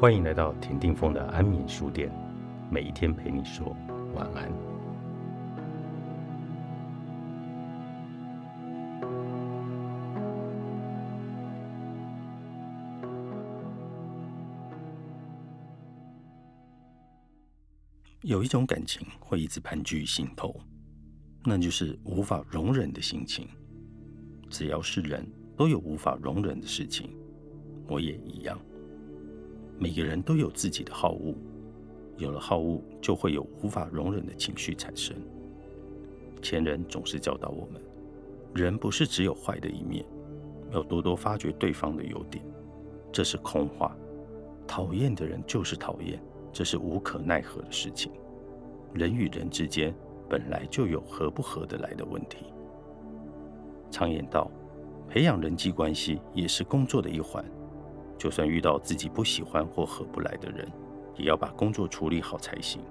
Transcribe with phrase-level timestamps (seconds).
[0.00, 2.10] 欢迎来到田定峰的安眠书店，
[2.70, 3.76] 每一天陪你说
[4.14, 4.50] 晚安。
[18.22, 20.58] 有一种感情会一直盘踞心头，
[21.44, 23.46] 那就是无法容忍的心情。
[24.48, 27.14] 只要是人都有无法容忍的事情，
[27.86, 28.58] 我也一样。
[29.82, 31.34] 每个人都有自己的好恶，
[32.18, 35.16] 有了好恶，就会有无法容忍的情绪产生。
[36.42, 37.80] 前人总是教导我们，
[38.52, 40.04] 人不是只有坏的一面，
[40.70, 42.44] 要多多发掘对方的优点。
[43.10, 43.96] 这是空话。
[44.66, 46.20] 讨厌的人就是讨厌，
[46.52, 48.12] 这是无可奈何的事情。
[48.92, 49.94] 人与人之间
[50.28, 52.52] 本来就有合不合得来的问题。
[53.90, 54.50] 常言道，
[55.08, 57.42] 培养人际关系也是工作的一环。
[58.20, 60.70] 就算遇到自己不喜欢或合不来的人，
[61.16, 62.82] 也要把工作处理好才行。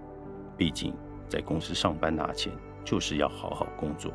[0.57, 0.91] 毕竟
[1.27, 2.51] 在公司上班拿钱，
[2.83, 4.11] 就是要好好工作。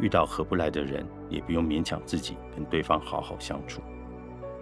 [0.00, 3.82] 遇到合不来的人，也不用勉强自己跟对方好好相处。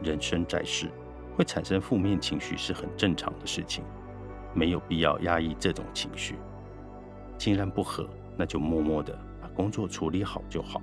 [0.03, 0.91] 人生在世，
[1.37, 3.85] 会产生负面情绪是很正常的事情，
[4.53, 6.35] 没有必要压抑这种情绪。
[7.39, 8.05] 既然不合，
[8.37, 10.83] 那就默默的把工作处理好就好，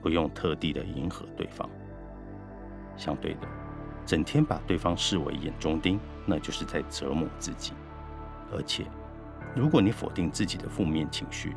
[0.00, 1.68] 不用特地的迎合对方。
[2.96, 3.67] 相对的。
[4.08, 7.74] 整天把对方视为眼中钉，那就是在折磨自己。
[8.50, 8.86] 而且，
[9.54, 11.54] 如果你否定自己的负面情绪，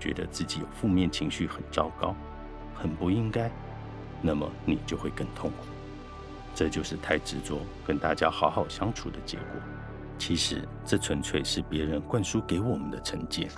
[0.00, 2.12] 觉得自己有负面情绪很糟糕、
[2.74, 3.48] 很不应该，
[4.20, 5.68] 那么你就会更痛苦。
[6.56, 9.46] 这就是太执着跟大家好好相处的结果。
[10.18, 13.48] 其实，这纯粹是别人灌输给我们的成见。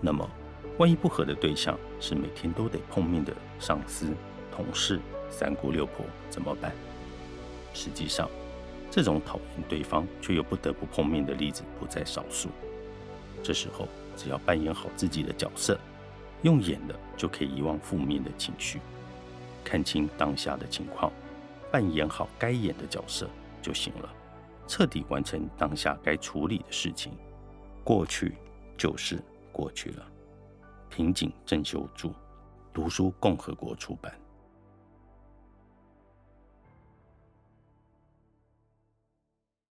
[0.00, 0.28] 那么，
[0.78, 4.12] 万一不合的对象是每天都得碰面的上司、
[4.50, 5.00] 同事、
[5.30, 6.72] 三姑六婆，怎么办？
[7.72, 8.28] 实际上，
[8.90, 12.48] 这种讨厌对方却又不得不碰面的例子不在少数。
[13.42, 13.86] 这时候，
[14.16, 15.78] 只要扮演好自己的角色，
[16.42, 18.80] 用演的就可以遗忘负面的情绪，
[19.64, 21.12] 看清当下的情况，
[21.70, 23.28] 扮演好该演的角色
[23.62, 24.12] 就行了，
[24.66, 27.12] 彻底完成当下该处理的事情。
[27.84, 28.34] 过去
[28.76, 30.06] 就是过去了。
[30.90, 32.10] 平井正修著，
[32.74, 34.12] 读书共和国出版。